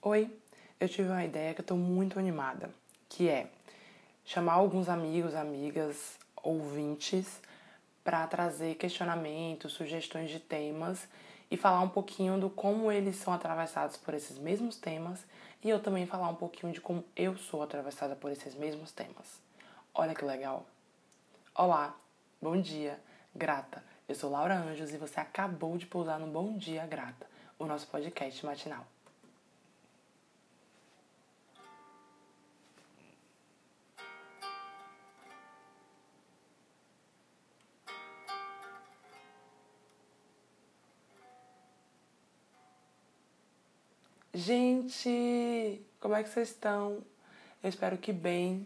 [0.00, 0.30] Oi,
[0.78, 2.70] eu tive uma ideia que eu tô muito animada,
[3.08, 3.50] que é
[4.24, 7.40] chamar alguns amigos, amigas, ouvintes
[8.04, 11.08] para trazer questionamentos, sugestões de temas
[11.50, 15.26] e falar um pouquinho do como eles são atravessados por esses mesmos temas
[15.64, 19.42] e eu também falar um pouquinho de como eu sou atravessada por esses mesmos temas.
[19.92, 20.64] Olha que legal!
[21.52, 21.92] Olá,
[22.40, 23.00] bom dia,
[23.34, 23.82] grata.
[24.08, 27.26] Eu sou Laura Anjos e você acabou de pousar no Bom Dia Grata,
[27.58, 28.86] o nosso podcast matinal.
[44.38, 46.98] Gente, como é que vocês estão?
[47.60, 48.64] Eu espero que bem.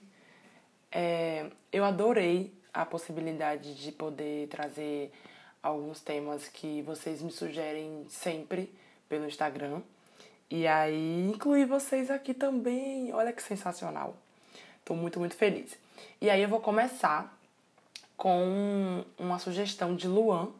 [0.90, 5.10] É, eu adorei a possibilidade de poder trazer
[5.62, 8.70] alguns temas que vocês me sugerem sempre
[9.08, 9.80] pelo Instagram.
[10.50, 13.10] E aí incluir vocês aqui também.
[13.14, 14.14] Olha que sensacional.
[14.84, 15.78] Tô muito, muito feliz.
[16.20, 17.34] E aí eu vou começar
[18.14, 20.50] com uma sugestão de Luan,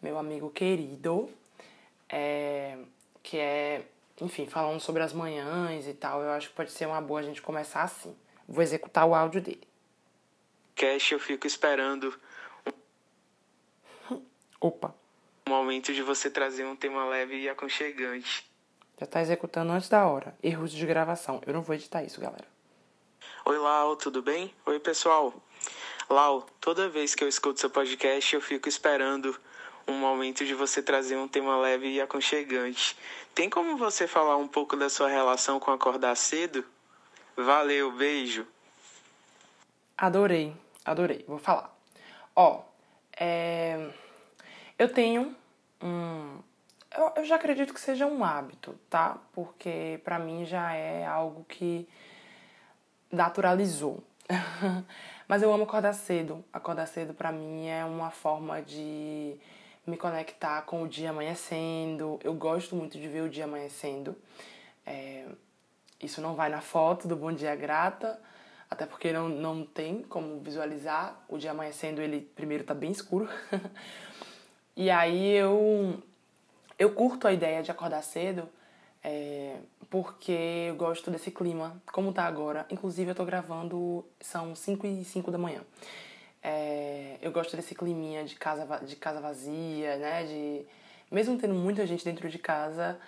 [0.00, 1.28] meu amigo querido,
[2.08, 2.78] é,
[3.24, 3.82] que é,
[4.24, 6.22] enfim, falando sobre as manhãs e tal.
[6.22, 8.16] Eu acho que pode ser uma boa a gente começar assim.
[8.48, 9.66] Vou executar o áudio dele.
[10.74, 12.18] Cash, eu fico esperando
[14.60, 14.94] Opa,
[15.46, 18.48] o momento de você trazer um tema leve e aconchegante.
[18.98, 20.36] já tá executando antes da hora.
[20.42, 21.40] Erros de gravação.
[21.46, 22.46] Eu não vou editar isso, galera.
[23.44, 24.54] Oi, Lau, tudo bem?
[24.66, 25.34] Oi, pessoal.
[26.08, 29.36] Lau, toda vez que eu escuto seu podcast, eu fico esperando
[29.86, 32.96] um momento de você trazer um tema leve e aconchegante.
[33.34, 36.64] Tem como você falar um pouco da sua relação com acordar cedo?
[37.36, 38.46] Valeu, beijo.
[39.96, 41.24] Adorei, adorei.
[41.26, 41.74] Vou falar.
[42.34, 42.62] Ó,
[43.18, 43.90] é...
[44.78, 45.34] eu tenho
[45.82, 46.38] um.
[46.94, 49.16] Eu, eu já acredito que seja um hábito, tá?
[49.32, 51.88] Porque pra mim já é algo que
[53.10, 54.02] naturalizou.
[55.26, 56.44] Mas eu amo acordar cedo.
[56.52, 59.38] Acordar cedo pra mim é uma forma de
[59.86, 62.18] me conectar com o dia amanhecendo.
[62.22, 64.16] Eu gosto muito de ver o dia amanhecendo.
[64.86, 65.24] É,
[66.00, 68.20] Isso não vai na foto do Bom Dia Grata,
[68.70, 71.24] até porque não, não tem como visualizar.
[71.28, 73.28] O dia amanhecendo, ele primeiro tá bem escuro.
[74.76, 76.02] e aí eu,
[76.78, 78.48] eu curto a ideia de acordar cedo,
[79.04, 79.56] é,
[79.90, 82.66] porque eu gosto desse clima, como tá agora.
[82.70, 85.60] Inclusive, eu tô gravando, são 5 e 5 da manhã.
[86.42, 90.24] É, eu gosto desse climinha de casa, de casa vazia, né?
[90.24, 90.66] De,
[91.10, 92.98] mesmo tendo muita gente dentro de casa,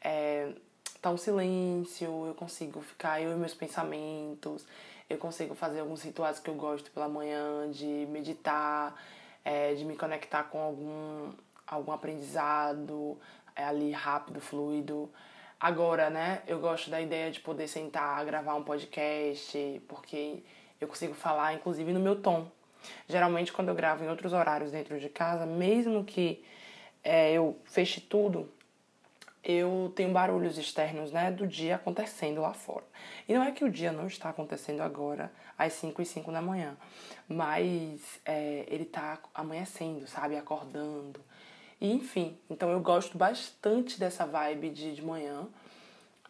[0.00, 0.52] é,
[1.00, 4.66] tá um silêncio, eu consigo ficar eu e meus pensamentos,
[5.08, 8.94] eu consigo fazer alguns rituais que eu gosto pela manhã, de meditar,
[9.44, 11.32] é, de me conectar com algum,
[11.66, 13.18] algum aprendizado
[13.56, 15.10] é, ali rápido, fluido.
[15.58, 20.42] Agora, né, eu gosto da ideia de poder sentar, gravar um podcast, porque
[20.80, 22.50] eu consigo falar, inclusive, no meu tom.
[23.08, 26.44] Geralmente, quando eu gravo em outros horários dentro de casa, mesmo que
[27.02, 28.48] é, eu feche tudo,
[29.44, 32.84] eu tenho barulhos externos, né, do dia acontecendo lá fora.
[33.28, 36.40] E não é que o dia não está acontecendo agora, às 5 e 5 da
[36.40, 36.76] manhã,
[37.28, 41.20] mas é, ele tá amanhecendo, sabe, acordando.
[41.80, 45.48] E, enfim, então eu gosto bastante dessa vibe de, de manhã.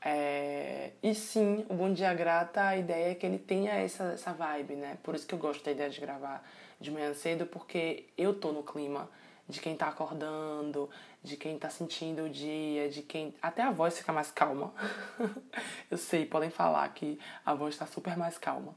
[0.05, 4.33] É, e sim, o Bom Dia Grata, a ideia é que ele tenha essa, essa
[4.33, 4.99] vibe, né?
[5.03, 6.45] Por isso que eu gosto da ideia de gravar
[6.81, 9.09] de manhã cedo, porque eu tô no clima
[9.49, 10.91] de quem tá acordando,
[11.23, 13.35] de quem tá sentindo o dia, de quem.
[13.41, 14.75] Até a voz fica mais calma.
[15.91, 18.75] eu sei, podem falar que a voz tá super mais calma.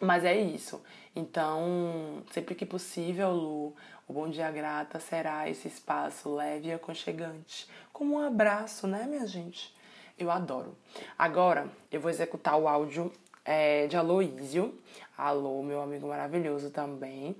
[0.00, 0.82] Mas é isso.
[1.14, 3.74] Então, sempre que possível, Lu,
[4.06, 7.68] o Bom Dia Grata será esse espaço leve e aconchegante.
[7.92, 9.74] Como um abraço, né, minha gente?
[10.22, 10.78] Eu adoro.
[11.18, 13.12] Agora, eu vou executar o áudio
[13.44, 14.72] é, de Aloísio.
[15.18, 17.34] Alô, meu amigo maravilhoso também.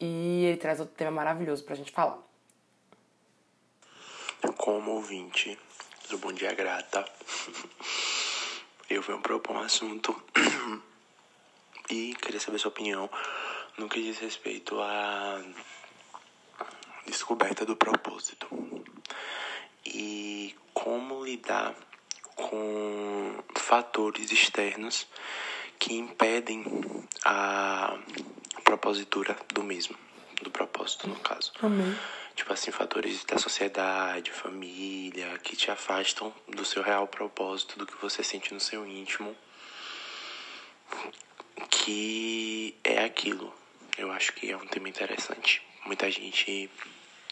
[0.00, 2.18] E ele traz outro tema maravilhoso pra gente falar.
[4.58, 5.56] Como ouvinte
[6.10, 7.04] do Bom Dia Grata,
[8.90, 10.20] eu venho propor um assunto
[11.88, 13.08] e queria saber sua opinião
[13.78, 15.40] no que diz respeito à
[17.06, 18.48] descoberta do propósito
[19.86, 21.74] e como lidar
[22.34, 25.06] com fatores externos
[25.78, 26.64] que impedem
[27.24, 27.98] a
[28.64, 29.96] propositura do mesmo,
[30.42, 31.52] do propósito no caso.
[31.62, 31.96] Amém.
[32.34, 38.00] Tipo assim, fatores da sociedade, família, que te afastam do seu real propósito, do que
[38.00, 39.36] você sente no seu íntimo,
[41.70, 43.54] que é aquilo.
[43.96, 45.62] Eu acho que é um tema interessante.
[45.86, 46.68] Muita gente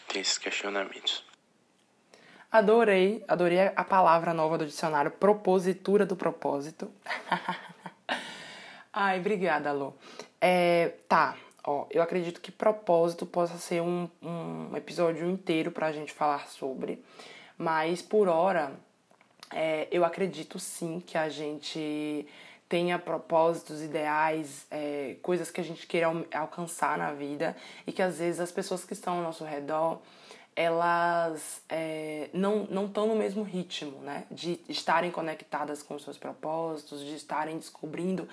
[0.07, 1.23] tem esses questionamentos.
[2.53, 6.87] Adorei, adorei a palavra nova do dicionário, propositura do propósito.
[8.93, 9.91] Ai, obrigada, Lu.
[10.39, 11.35] É, tá,
[11.65, 17.03] ó, eu acredito que propósito possa ser um, um episódio inteiro pra gente falar sobre,
[17.57, 18.71] mas por hora
[19.51, 22.27] é, eu acredito sim que a gente
[22.69, 27.57] tenha propósitos, ideais, é, coisas que a gente queira alcançar na vida
[27.87, 29.99] e que às vezes as pessoas que estão ao nosso redor
[30.55, 34.25] elas é, não não estão no mesmo ritmo, né?
[34.29, 38.27] De estarem conectadas com os seus propósitos, de estarem descobrindo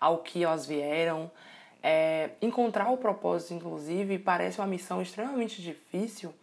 [0.00, 1.30] ao que elas vieram.
[1.82, 6.34] É, encontrar o propósito, inclusive, parece uma missão extremamente difícil,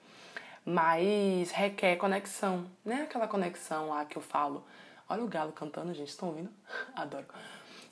[0.63, 3.03] mas requer conexão, né?
[3.03, 4.63] Aquela conexão lá que eu falo.
[5.09, 6.49] Olha o galo cantando, gente, estão ouvindo?
[6.95, 7.25] Adoro.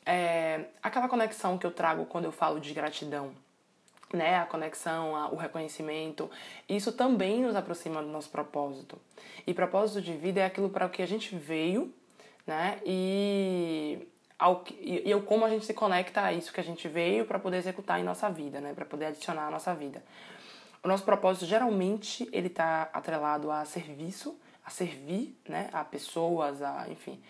[0.06, 3.33] É, aquela conexão que eu trago quando eu falo de gratidão,
[4.13, 6.29] né, a conexão, o reconhecimento,
[6.67, 8.97] isso também nos aproxima do nosso propósito.
[9.45, 11.94] E propósito de vida é aquilo para o que a gente veio,
[12.45, 14.07] né, e,
[14.38, 17.38] ao, e, e como a gente se conecta a isso que a gente veio para
[17.38, 20.03] poder executar em nossa vida, né, para poder adicionar à nossa vida.
[20.83, 26.88] O nosso propósito geralmente ele está atrelado a serviço, a servir, né, a pessoas, a
[26.89, 27.21] enfim.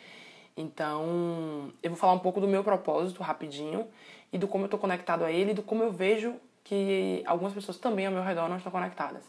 [0.55, 3.87] Então, eu vou falar um pouco do meu propósito rapidinho
[4.31, 7.53] e do como eu estou conectado a ele, e do como eu vejo que algumas
[7.53, 9.23] pessoas também ao meu redor não estão conectadas.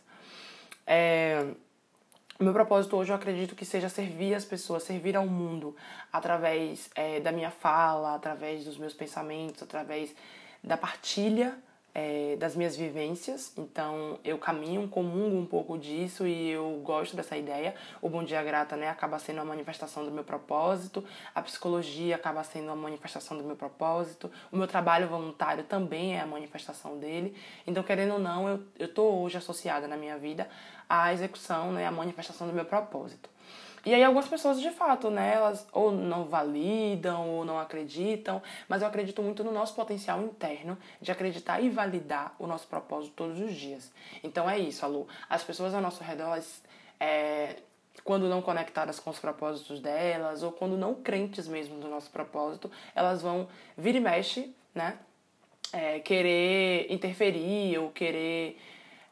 [0.87, 1.47] É,
[2.39, 5.77] meu propósito hoje eu acredito que seja servir as pessoas, servir ao mundo
[6.13, 10.15] através é, da minha fala, através dos meus pensamentos, através
[10.65, 11.59] da partilha
[11.95, 17.37] é, das minhas vivências, então eu caminho, comungo um pouco disso e eu gosto dessa
[17.37, 17.75] ideia.
[18.01, 21.05] O Bom Dia Grata né, acaba sendo uma manifestação do meu propósito,
[21.35, 26.21] a psicologia acaba sendo uma manifestação do meu propósito, o meu trabalho voluntário também é
[26.21, 27.35] a manifestação dele.
[27.67, 28.49] Então, querendo ou não,
[28.79, 30.49] eu estou hoje associada na minha vida
[30.91, 33.31] à execução, né, à manifestação do meu propósito.
[33.87, 38.83] E aí algumas pessoas, de fato, né, elas ou não validam ou não acreditam, mas
[38.83, 43.41] eu acredito muito no nosso potencial interno de acreditar e validar o nosso propósito todos
[43.41, 43.91] os dias.
[44.23, 45.07] Então é isso, Alu.
[45.31, 46.63] As pessoas ao nosso redor, elas,
[46.99, 47.57] é,
[48.05, 52.71] quando não conectadas com os propósitos delas, ou quando não crentes mesmo do nosso propósito,
[52.95, 53.49] elas vão
[53.79, 54.99] vir e mexe, né?
[55.73, 58.59] É, querer interferir ou querer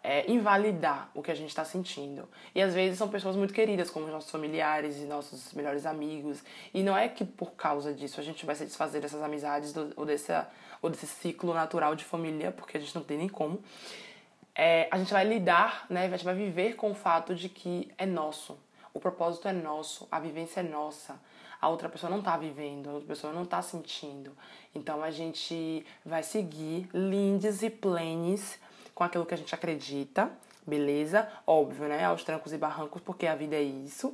[0.03, 2.29] é, invalidar o que a gente está sentindo.
[2.55, 6.43] E às vezes são pessoas muito queridas, como nossos familiares e nossos melhores amigos.
[6.73, 9.93] E não é que por causa disso a gente vai se desfazer dessas amizades do,
[9.97, 10.33] ou, desse,
[10.81, 13.63] ou desse ciclo natural de família, porque a gente não tem nem como.
[14.55, 17.91] É, a gente vai lidar, né, a gente vai viver com o fato de que
[17.97, 18.59] é nosso.
[18.93, 21.21] O propósito é nosso, a vivência é nossa.
[21.61, 24.37] A outra pessoa não está vivendo, a outra pessoa não está sentindo.
[24.75, 28.59] Então a gente vai seguir lindes e plenes
[28.99, 30.29] com aquilo que a gente acredita,
[30.67, 31.29] beleza?
[31.47, 32.05] Óbvio, né?
[32.05, 34.13] Aos trancos e barrancos, porque a vida é isso.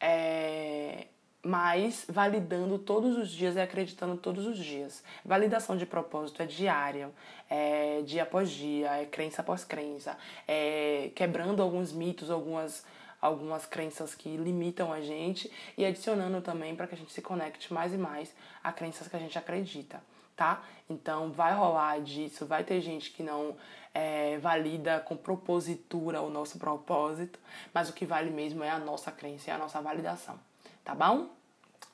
[0.00, 1.08] É...
[1.42, 5.02] Mas validando todos os dias e acreditando todos os dias.
[5.24, 7.10] Validação de propósito é diária,
[7.48, 10.16] é dia após dia, é crença após crença,
[10.46, 12.86] é quebrando alguns mitos, algumas
[13.20, 17.70] algumas crenças que limitam a gente e adicionando também para que a gente se conecte
[17.70, 18.32] mais e mais
[18.64, 20.00] a crenças que a gente acredita,
[20.40, 20.62] tá?
[20.88, 23.54] Então vai rolar disso, vai ter gente que não
[23.92, 27.38] é, valida com propositura o nosso propósito,
[27.74, 30.40] mas o que vale mesmo é a nossa crença e a nossa validação,
[30.82, 31.28] tá bom?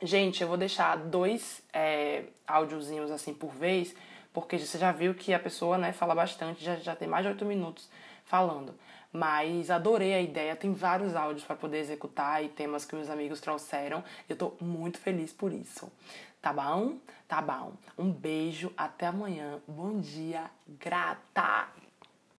[0.00, 3.96] Gente, eu vou deixar dois é, áudiozinhos assim por vez,
[4.36, 7.30] porque você já viu que a pessoa né, fala bastante, já, já tem mais de
[7.30, 7.88] oito minutos
[8.22, 8.74] falando.
[9.10, 13.40] Mas adorei a ideia, tem vários áudios para poder executar e temas que meus amigos
[13.40, 14.04] trouxeram.
[14.28, 15.90] Eu tô muito feliz por isso.
[16.42, 16.98] Tá bom?
[17.26, 17.72] Tá bom.
[17.96, 19.58] Um beijo, até amanhã.
[19.66, 21.68] Bom dia, grata!